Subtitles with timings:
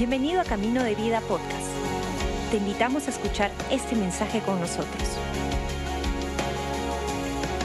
[0.00, 1.68] Bienvenido a Camino de Vida Podcast.
[2.50, 5.18] Te invitamos a escuchar este mensaje con nosotros.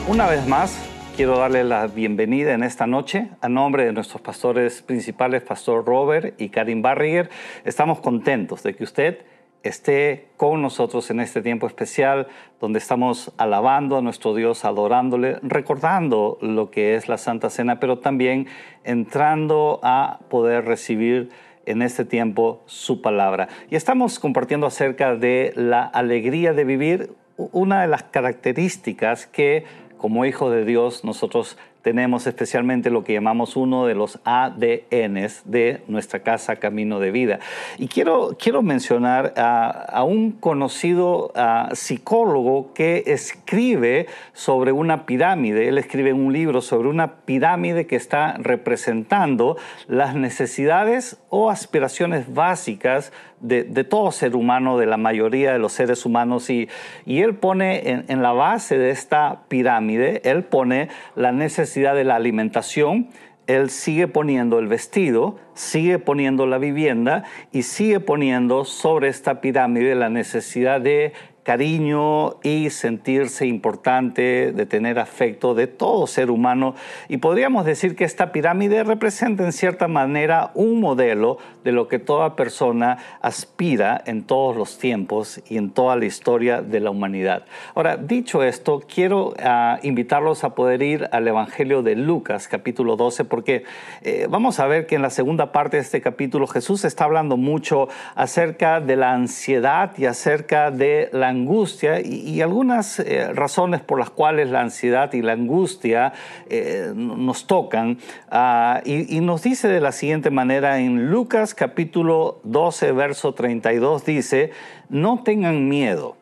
[0.09, 0.77] Una vez más,
[1.15, 6.35] quiero darle la bienvenida en esta noche a nombre de nuestros pastores principales, Pastor Robert
[6.37, 7.29] y Karin Barriger.
[7.63, 9.19] Estamos contentos de que usted
[9.63, 12.27] esté con nosotros en este tiempo especial
[12.59, 17.99] donde estamos alabando a nuestro Dios, adorándole, recordando lo que es la Santa Cena, pero
[17.99, 18.47] también
[18.83, 21.29] entrando a poder recibir
[21.65, 23.47] en este tiempo su palabra.
[23.69, 29.65] Y estamos compartiendo acerca de la alegría de vivir, una de las características que
[29.97, 35.83] como hijo de Dios nosotros tenemos especialmente lo que llamamos uno de los ADNs de
[35.87, 37.37] nuestra casa Camino de Vida.
[37.77, 41.31] Y quiero, quiero mencionar a, un conocido
[41.73, 45.67] psicólogo que escribe sobre una pirámide.
[45.67, 49.55] Él escribe un libro sobre una pirámide que está representando
[49.87, 56.03] las necesidades o aspiraciones básicas de, todo ser humano, de la mayoría de los seres
[56.03, 56.49] humanos.
[56.49, 56.67] Y,
[57.05, 62.03] y él pone en, en la base de esta pirámide, él pone la necesidad de
[62.03, 63.09] la alimentación,
[63.47, 69.93] él sigue poniendo el vestido, sigue poniendo la vivienda y sigue poniendo sobre esta pirámide
[69.95, 71.13] la necesidad de
[71.45, 76.73] cariño y sentirse importante, de tener afecto de todo ser humano.
[77.07, 81.99] Y podríamos decir que esta pirámide representa en cierta manera un modelo de lo que
[81.99, 87.45] toda persona aspira en todos los tiempos y en toda la historia de la humanidad.
[87.75, 93.23] Ahora, dicho esto, quiero ah, invitarlos a poder ir al Evangelio de Lucas, capítulo 12,
[93.23, 93.65] porque
[94.01, 97.37] eh, vamos a ver que en la segunda parte de este capítulo Jesús está hablando
[97.37, 103.99] mucho acerca de la ansiedad y acerca de la angustia y, algunas eh, razones por
[103.99, 106.13] las cuales la ansiedad y la angustia
[106.49, 107.97] eh, nos tocan.
[108.29, 114.05] Ah, y, y, nos dice de la siguiente manera en Lucas capítulo 12, verso 32,
[114.05, 114.51] dice,
[114.89, 116.17] no tengan miedo,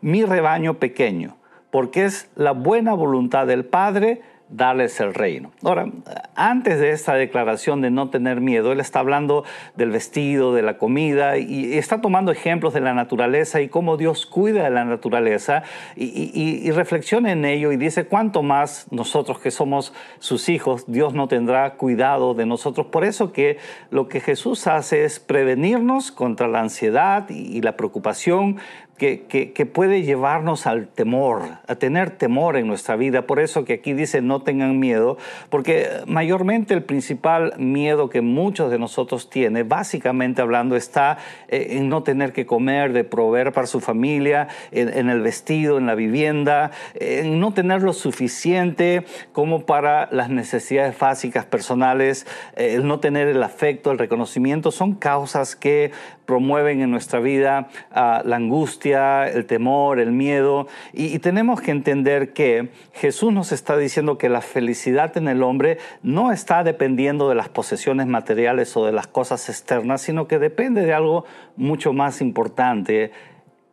[0.00, 1.36] mi rebaño pequeño,
[1.70, 5.52] porque es la buena voluntad del Padre darles el reino.
[5.62, 5.86] Ahora,
[6.34, 9.44] antes de esta declaración de no tener miedo, él está hablando
[9.76, 14.26] del vestido, de la comida, y está tomando ejemplos de la naturaleza y cómo Dios
[14.26, 15.62] cuida de la naturaleza,
[15.96, 21.28] y, reflexiona en ello y dice, cuánto más nosotros que somos sus hijos, Dios no
[21.28, 22.86] tendrá cuidado de nosotros.
[22.86, 23.58] Por eso que
[23.90, 28.58] lo que Jesús hace es prevenirnos contra la ansiedad y la preocupación,
[28.98, 33.26] que, puede llevarnos al temor, a tener temor en nuestra vida.
[33.26, 35.16] Por eso que aquí dice no tengan miedo,
[35.50, 41.88] porque mayormente el principal miedo que muchos de nosotros tiene, básicamente hablando, está eh, en
[41.88, 46.72] no tener que comer, de proveer para su familia, en, el vestido, en la vivienda,
[46.94, 52.26] en no tener lo suficiente como para las necesidades básicas personales,
[52.56, 55.92] eh, el no tener el afecto, el reconocimiento, son causas que
[56.28, 60.66] promueven en nuestra vida ah, la angustia, el temor, el miedo.
[60.92, 65.78] Y, tenemos que entender que Jesús nos está diciendo que la felicidad en el hombre
[66.02, 70.82] no está dependiendo de las posesiones materiales o de las cosas externas, sino que depende
[70.82, 71.24] de algo
[71.56, 73.12] mucho más importante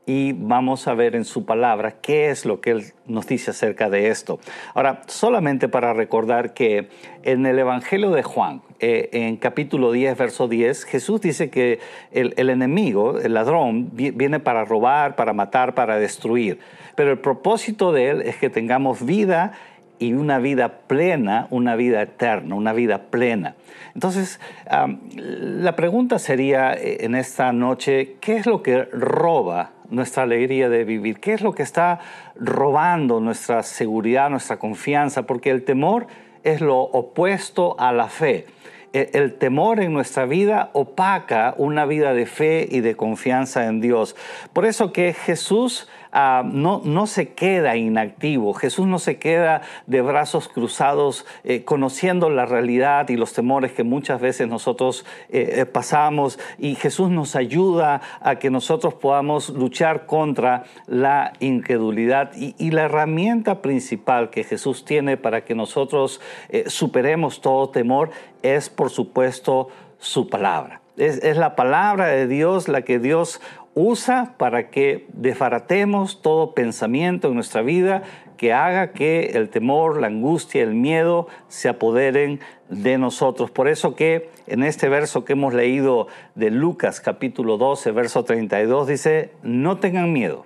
[0.05, 3.89] y vamos a ver en su palabra qué es lo que él nos dice acerca
[3.89, 4.39] de esto.
[4.73, 6.89] Ahora, solamente para recordar que
[7.23, 11.79] en el Evangelio de Juan, eh, en capítulo 10, verso 10, Jesús dice que
[12.11, 16.59] el, el enemigo, el ladrón, viene para robar, para matar, para destruir.
[16.95, 19.53] Pero el propósito de él es que tengamos vida
[20.00, 23.56] y una vida plena, una vida eterna, una vida plena.
[23.94, 30.69] Entonces, la pregunta sería eh, en esta noche, ¿qué es lo que roba nuestra alegría
[30.69, 31.19] de vivir?
[31.19, 32.00] ¿Qué es lo que está
[32.35, 35.23] robando nuestra seguridad, nuestra confianza?
[35.23, 36.07] Porque el temor
[36.44, 38.45] es lo opuesto a la fe.
[38.94, 43.81] E, el temor en nuestra vida opaca una vida de fe y de confianza en
[43.81, 44.16] Dios.
[44.53, 49.99] Por eso que Jesús Ah, no, no se queda inactivo, Jesús no se queda de
[49.99, 55.65] brazos cruzados eh, conociendo la realidad y los temores que muchas veces nosotros eh, eh,
[55.65, 56.39] pasamos.
[56.57, 62.31] Y Jesús nos ayuda a que nosotros podamos luchar contra la incredulidad.
[62.38, 66.21] Y, la herramienta principal que Jesús tiene para que nosotros
[66.68, 68.11] superemos todo temor
[68.41, 69.68] es por supuesto
[70.00, 70.79] su palabra.
[70.95, 73.41] Es, es, la palabra de Dios la que Dios
[73.75, 78.04] usa para que desbaratemos todo pensamiento en nuestra vida
[78.38, 82.39] que haga que el temor, la angustia, el miedo se apoderen
[82.69, 83.51] de nosotros.
[83.51, 88.88] Por eso que en este verso que hemos leído de Lucas capítulo 12, verso 32
[88.88, 90.45] dice, no tengan miedo,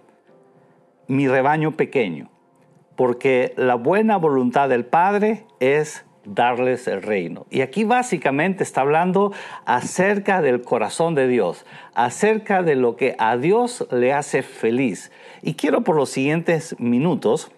[1.08, 2.30] mi rebaño pequeño,
[2.96, 7.46] porque la buena voluntad del Padre es darles el reino.
[7.50, 9.34] Y aquí básicamente está hablando
[9.66, 15.12] acerca del corazón de Dios, acerca de lo que a Dios le hace feliz.
[15.42, 17.52] Y quiero por los siguientes minutos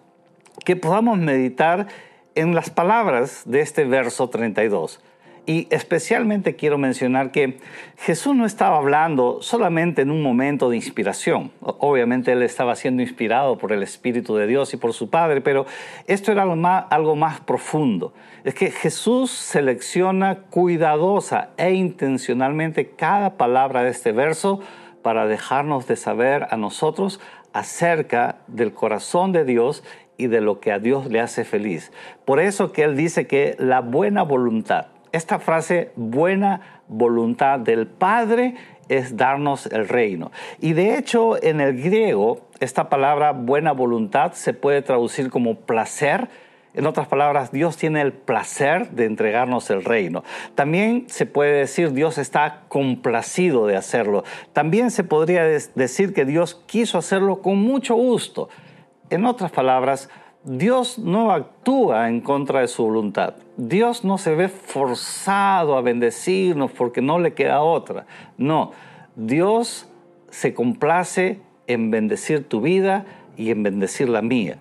[0.65, 1.87] que podamos meditar
[2.35, 5.01] en las palabras de este verso 32.
[5.45, 7.57] Y especialmente quiero mencionar que
[7.97, 11.51] Jesús no estaba hablando solamente en un momento de inspiración.
[11.61, 15.65] Obviamente él estaba siendo inspirado por el Espíritu de Dios y por su Padre, pero
[16.05, 18.13] esto era algo más, profundo.
[18.43, 24.59] Es que Jesús selecciona cuidadosa e intencionalmente cada palabra de este verso
[25.01, 27.19] para dejarnos de saber a nosotros
[27.53, 29.83] acerca del corazón de Dios
[30.17, 31.91] y de lo que a Dios le hace feliz.
[32.25, 38.55] Por eso que Él dice que la buena voluntad, esta frase buena voluntad del Padre
[38.89, 40.31] es darnos el reino.
[40.59, 46.29] Y de hecho en el griego esta palabra buena voluntad se puede traducir como placer.
[46.73, 50.23] En otras palabras, Dios tiene el placer de entregarnos el reino.
[50.55, 54.23] También se puede decir Dios está complacido de hacerlo.
[54.53, 58.47] También se podría decir que Dios quiso hacerlo con mucho gusto.
[59.09, 60.09] En otras palabras,
[60.43, 63.35] Dios no actúa en contra de su voluntad.
[63.57, 68.07] Dios no se ve forzado a bendecirnos porque no le queda otra.
[68.37, 68.71] No,
[69.15, 69.87] Dios
[70.29, 73.05] se complace en bendecir tu vida
[73.37, 74.57] y en bendecir la mía.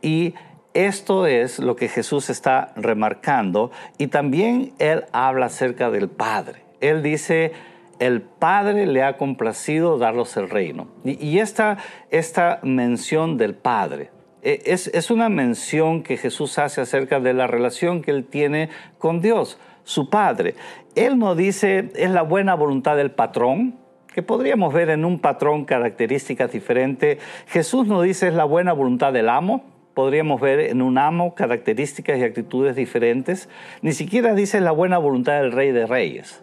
[0.00, 0.34] Y
[0.74, 6.62] esto es lo que Jesús está remarcando y también Él habla acerca del Padre.
[6.80, 7.52] Él dice,
[7.98, 10.88] el Padre le ha complacido darlos el reino.
[11.04, 11.78] Y, esta,
[12.10, 14.10] esta mención del Padre,
[14.46, 19.20] e, es, una mención que Jesús hace acerca de la relación que él tiene con
[19.20, 20.54] Dios, su Padre.
[20.94, 23.74] Él no dice, es la buena voluntad del patrón,
[24.14, 27.18] que podríamos ver en un patrón características diferentes.
[27.48, 29.64] Jesús no dice, es la buena voluntad del amo,
[29.94, 33.48] podríamos ver en un amo características y actitudes diferentes.
[33.82, 36.40] Ni siquiera dice la buena voluntad del rey de reyes.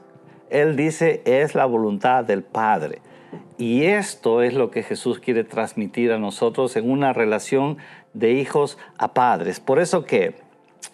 [0.49, 2.99] Él dice, es la voluntad del Padre.
[3.57, 7.77] Y esto es lo que Jesús quiere transmitir a nosotros en una relación
[8.13, 9.59] de hijos a padres.
[9.59, 10.35] Por eso que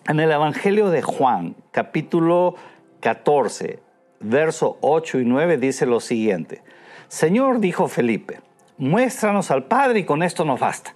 [0.07, 2.55] en el Evangelio de Juan, capítulo
[2.99, 3.79] 14,
[4.19, 6.61] verso 8 y 9, dice lo siguiente.
[7.07, 8.41] Señor, dijo Felipe,
[8.77, 10.93] muéstranos al Padre y con esto nos basta.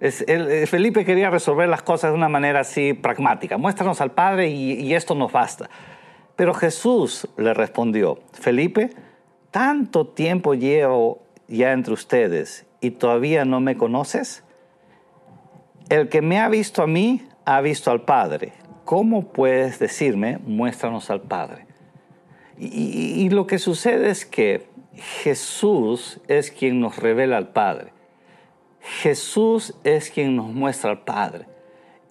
[0.00, 3.56] Felipe quería resolver las cosas de una manera así pragmática.
[3.56, 5.70] Muéstranos al Padre y esto nos basta.
[6.36, 8.90] Pero Jesús le respondió, Felipe,
[9.50, 14.44] tanto tiempo llevo ya entre ustedes y todavía no me conoces?
[15.88, 18.52] El que me ha visto a mí ha visto al Padre.
[18.84, 21.66] ¿Cómo puedes decirme, muéstranos al Padre?
[22.58, 27.92] Y, lo que sucede es que Jesús es quien nos revela al Padre.
[28.80, 31.46] Jesús es quien nos muestra al Padre.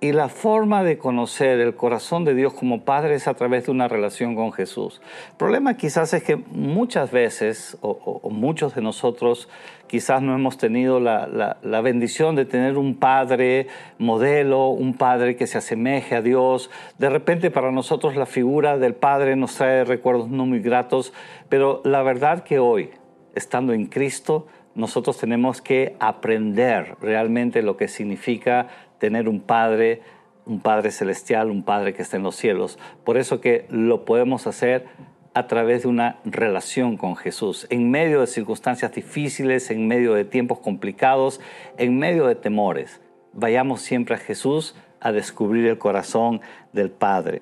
[0.02, 3.72] Y la forma de conocer el corazón de Dios como Padre es a través de
[3.72, 5.02] una relación con Jesús.
[5.32, 9.48] El problema quizás es que muchas veces, o, muchos de nosotros,
[9.88, 15.48] quizás no hemos tenido la, la, bendición de tener un Padre modelo, un Padre que
[15.48, 16.70] se asemeje a Dios.
[16.98, 21.14] De repente para nosotros la figura del Padre nos trae recuerdos no muy gratos,
[21.48, 22.90] pero la verdad que hoy,
[23.34, 24.46] estando en Cristo,
[24.76, 28.68] nosotros tenemos que aprender realmente lo que significa
[29.00, 30.02] tener un Padre,
[30.46, 32.80] un Padre celestial, un Padre que está en los cielos.
[33.04, 34.86] Por eso que lo podemos hacer
[35.34, 40.24] a través de una relación con Jesús, en medio de circunstancias difíciles, en medio de
[40.24, 41.42] tiempos complicados,
[41.78, 43.02] en medio de temores.
[43.34, 46.40] Vayamos siempre a Jesús a descubrir el corazón
[46.72, 47.42] del Padre.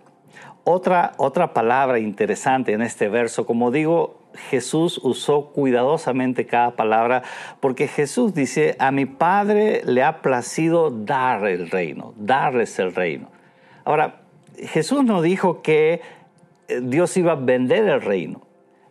[0.63, 7.23] Otra, otra palabra interesante en este verso, como digo, Jesús usó cuidadosamente cada palabra
[7.59, 13.29] porque Jesús dice, a mi Padre le ha placido dar el reino, darles el reino.
[13.85, 14.21] Ahora,
[14.57, 16.01] Jesús no dijo que
[16.67, 18.41] eh, Dios iba a vender el reino.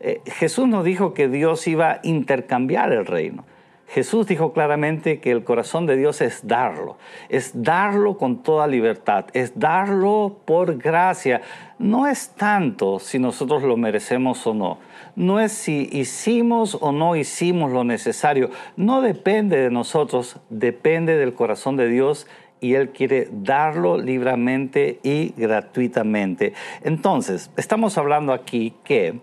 [0.01, 3.45] Eh, Jesús no dijo que Dios iba a intercambiar el reino.
[3.93, 6.97] Jesús dijo claramente que el corazón de Dios es darlo,
[7.29, 11.43] es darlo con toda libertad, es darlo por gracia.
[11.79, 14.79] No es tanto si nosotros lo merecemos o no,
[15.17, 21.35] no es si hicimos o no hicimos lo necesario, no depende de nosotros, depende del
[21.35, 22.27] corazón de Dios
[22.61, 26.55] y Él quiere darlo libremente y gratuitamente.
[26.83, 29.21] Entonces, estamos hablando aquí que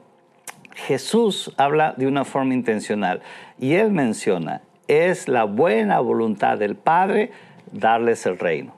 [0.88, 3.22] Jesús habla de una forma intencional
[3.60, 7.31] y él menciona, es la buena voluntad del Padre
[7.72, 8.75] darles el reino.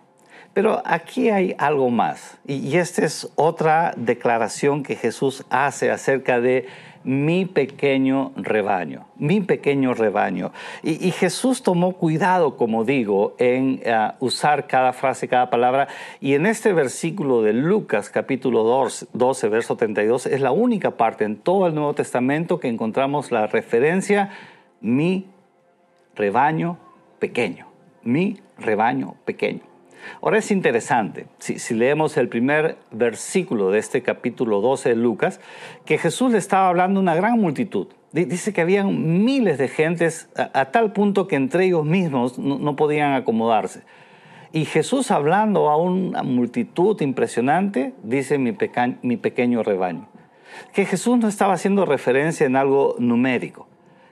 [0.54, 6.68] Pero aquí hay algo más y, esta es otra declaración que Jesús hace acerca de
[7.04, 10.52] mi pequeño rebaño, mi pequeño rebaño.
[10.84, 15.88] Y, Jesús tomó cuidado, como digo, en eh, usar cada frase, cada palabra.
[16.20, 21.38] Y en este versículo de Lucas capítulo 12, verso 32, es la única parte en
[21.38, 24.30] todo el Nuevo Testamento que encontramos la referencia
[24.82, 25.28] mi
[26.16, 26.78] rebaño
[27.20, 27.68] pequeño,
[28.04, 29.71] mi rebaño pequeño.
[30.22, 35.40] Ahora es interesante, si, leemos el primer versículo de este capítulo 12 de Lucas,
[35.86, 37.88] que Jesús le estaba hablando a una gran multitud.
[38.12, 43.14] Dice que habían miles de gentes a, tal punto que entre ellos mismos no, podían
[43.14, 43.84] acomodarse.
[44.52, 50.10] Y Jesús hablando a una multitud impresionante, dice mi, pequeño rebaño.
[50.74, 53.68] Que Jesús no estaba haciendo referencia en algo numérico.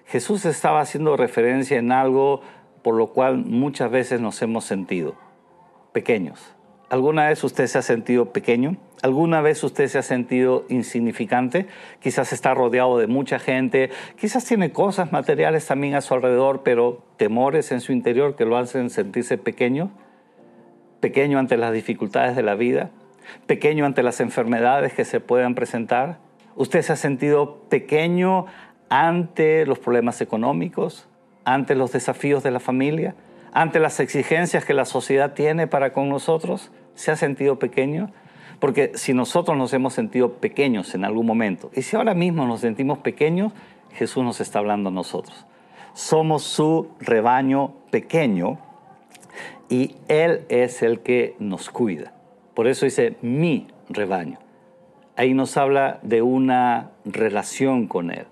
[0.06, 2.42] Jesús estaba haciendo referencia en algo
[2.82, 5.16] por lo cual muchas veces nos hemos sentido
[6.00, 6.56] pequeños.
[6.90, 8.78] ¿Alguna vez usted se ha sentido pequeño?
[9.02, 11.68] ¿Alguna vez usted se ha sentido insignificante?
[12.00, 17.04] Quizás está rodeado de mucha gente, quizás tiene cosas materiales también a su alrededor, pero
[17.18, 19.92] temores en su interior que lo hacen sentirse pequeño,
[21.02, 22.92] pequeño ante las dificultades de la vida,
[23.46, 26.20] pequeño ante las enfermedades que se puedan presentar.
[26.56, 28.46] ¿Usted se ha sentido pequeño
[28.88, 31.10] ante los problemas económicos,
[31.44, 33.16] ante los desafíos de la familia?
[33.54, 36.72] Ante las exigencias que la sociedad tiene para con nosotros?
[36.96, 38.12] ¿Se ha sentido pequeño?
[38.60, 42.62] Porque si nosotros nos hemos sentido pequeños en algún momento, y si ahora mismo nos
[42.62, 43.54] sentimos pequeños,
[43.94, 45.46] Jesús nos está hablando a nosotros.
[45.94, 48.60] Somos su rebaño pequeño
[49.70, 52.14] y Él es el que nos cuida.
[52.54, 54.40] Por eso dice mi rebaño.
[55.16, 58.28] Ahí nos habla de una relación con Él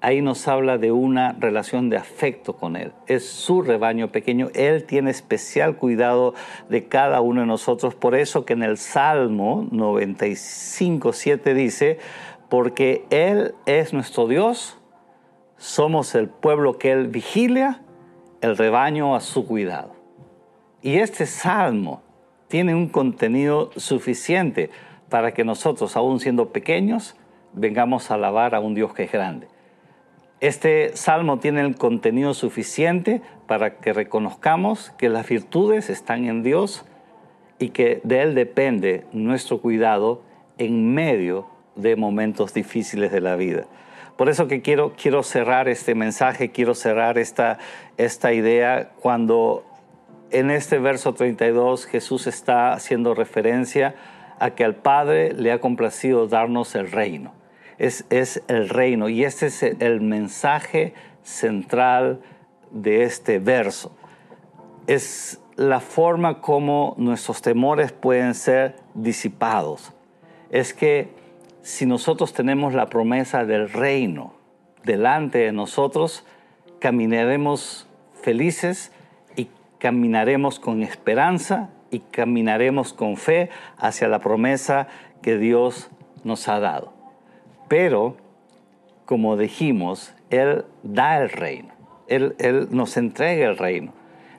[0.00, 2.92] ahí nos habla de una relación de afecto con Él.
[3.06, 4.48] Es su rebaño pequeño.
[4.54, 6.34] Él tiene especial cuidado
[6.68, 7.94] de cada uno de nosotros.
[7.94, 11.98] Por eso que en el Salmo 95, 7 dice,
[12.48, 14.78] porque Él es nuestro Dios,
[15.56, 17.82] somos el pueblo que Él vigilia,
[18.40, 19.94] el rebaño a su cuidado.
[20.82, 22.02] Y este Salmo
[22.48, 24.70] tiene un contenido suficiente
[25.10, 27.16] para que nosotros, aún siendo pequeños,
[27.52, 29.49] vengamos a alabar a un Dios que es grande.
[30.40, 36.86] Este salmo tiene el contenido suficiente para que reconozcamos que las virtudes están en Dios
[37.58, 40.22] y que de Él depende nuestro cuidado
[40.56, 43.66] en medio de momentos difíciles de la vida.
[44.16, 47.58] Por eso que quiero, quiero cerrar este mensaje, quiero cerrar esta,
[47.98, 49.66] esta idea cuando
[50.30, 53.94] en este verso 32 Jesús está haciendo referencia
[54.38, 57.39] a que al Padre le ha complacido darnos el reino
[57.80, 59.08] es, el reino.
[59.08, 62.20] Y este es el mensaje central
[62.70, 63.96] de este verso.
[64.86, 69.92] Es la forma como nuestros temores pueden ser disipados.
[70.50, 71.08] Es que
[71.62, 74.34] si nosotros tenemos la promesa del reino
[74.84, 76.24] delante de nosotros,
[76.80, 77.88] caminaremos
[78.22, 78.92] felices
[79.36, 84.88] y caminaremos con esperanza y caminaremos con fe hacia la promesa
[85.22, 85.90] que Dios
[86.24, 86.99] nos ha dado.
[87.70, 88.16] Pero,
[89.04, 91.68] como dijimos, Él da el reino,
[92.08, 93.92] él, él nos entrega el reino.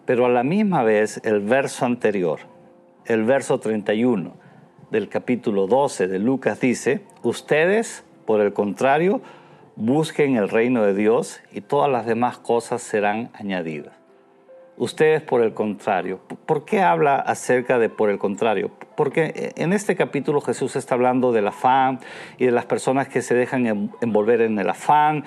[0.03, 2.41] Pero a la misma vez el verso anterior,
[3.05, 4.33] el verso 31
[4.89, 9.21] del capítulo 12 de Lucas dice, ustedes, por el contrario,
[9.77, 14.00] busquen el reino de Dios y todas las demás cosas serán añadidas.
[14.81, 16.21] Ustedes por el contrario.
[16.47, 18.71] ¿Por qué habla acerca de por el contrario?
[18.97, 21.99] Porque en este capítulo Jesús está hablando del afán
[22.39, 25.23] y de las personas que se dejan envolver en el afán,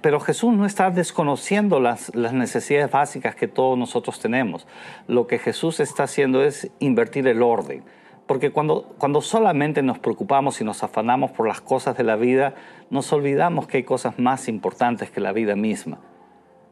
[0.00, 4.68] pero Jesús no está desconociendo las, las necesidades básicas que todos nosotros tenemos.
[5.08, 7.82] Lo que Jesús está haciendo es invertir el orden.
[8.28, 12.54] Porque cuando, cuando solamente nos preocupamos y nos afanamos por las cosas de la vida,
[12.88, 15.98] nos olvidamos que hay cosas más importantes que la vida misma.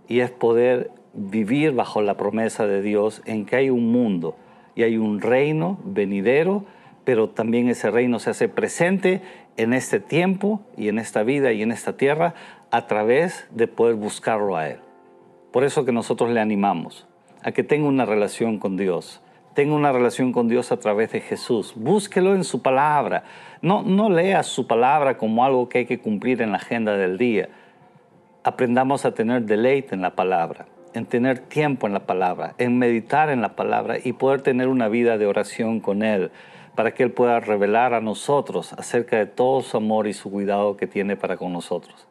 [0.06, 4.36] Y es poder vivir bajo la promesa de Dios en que hay un mundo
[4.74, 6.64] y hay un reino venidero,
[7.04, 9.22] pero también ese reino se hace presente
[9.56, 12.34] en este tiempo y en esta vida y en esta tierra
[12.70, 14.78] a través de poder buscarlo a Él.
[15.50, 17.06] Por eso que nosotros le animamos
[17.42, 19.20] a que tenga una relación con Dios.
[19.54, 21.72] Tenga una relación con Dios a través de Jesús.
[21.74, 23.24] Búsquelo en su palabra.
[23.62, 27.18] No, no lea su palabra como algo que hay que cumplir en la agenda del
[27.18, 27.48] día.
[28.44, 33.30] Aprendamos a tener deleite en la palabra en tener tiempo en la palabra, en meditar
[33.30, 36.30] en la palabra y poder tener una vida de oración con Él,
[36.74, 40.76] para que Él pueda revelar a nosotros acerca de todo su amor y su cuidado
[40.76, 42.06] que tiene para con nosotros.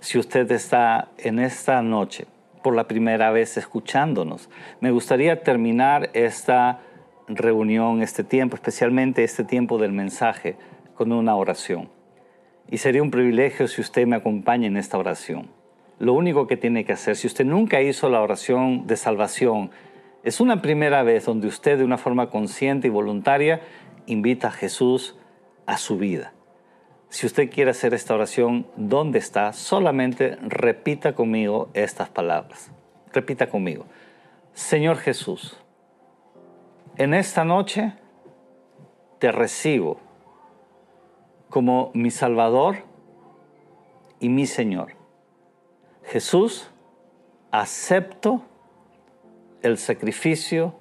[0.00, 2.26] Si usted está en esta noche
[2.62, 4.48] por la primera vez escuchándonos,
[4.80, 6.80] me gustaría terminar esta
[7.28, 10.56] reunión, este tiempo, especialmente este tiempo del mensaje,
[10.94, 11.90] con una oración.
[12.68, 15.55] y sería un privilegio si usted me acompaña en esta oración.
[15.98, 19.70] Lo único que tiene que hacer, si usted nunca hizo la oración de salvación,
[20.22, 23.60] es una primera vez donde usted de una forma consciente y voluntaria
[24.06, 25.16] invita a Jesús
[25.64, 26.32] a su vida.
[27.08, 29.52] Si usted quiere hacer esta oración, ¿dónde está?
[29.52, 32.70] Solamente repita conmigo estas palabras.
[33.12, 33.86] Repita conmigo.
[34.52, 35.56] Señor Jesús,
[36.96, 37.94] en esta noche
[39.18, 40.00] te recibo
[41.48, 42.78] como mi Salvador
[44.18, 45.05] y mi Señor.
[46.06, 46.70] Jesús,
[47.50, 48.42] acepto
[49.62, 50.74] el sacrificio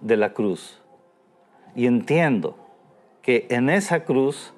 [0.00, 0.82] de la cruz
[1.74, 2.56] y entiendo
[3.22, 4.52] que en esa cruz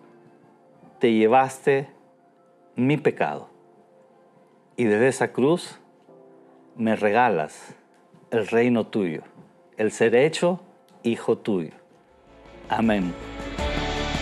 [0.99, 1.88] te llevaste
[2.75, 3.49] mi pecado
[4.76, 5.78] y desde esa cruz
[6.76, 7.75] me regalas
[8.30, 9.23] el reino tuyo,
[9.76, 10.61] el ser hecho
[11.02, 11.73] hijo tuyo.
[12.68, 13.12] Amén.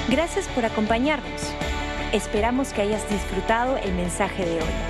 [0.09, 1.55] Gracias por acompañarnos.
[2.13, 4.90] Esperamos que hayas disfrutado el mensaje de hoy.